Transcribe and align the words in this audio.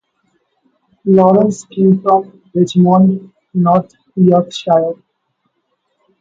Lawrence 1.05 1.63
came 1.65 2.01
from 2.01 2.41
Richmond, 2.55 3.31
North 3.53 3.93
Yorkshire. 4.15 4.93